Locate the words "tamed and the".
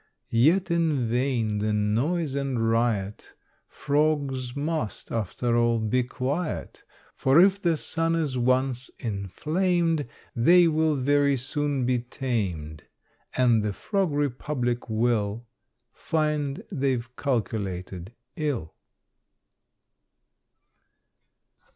11.99-13.73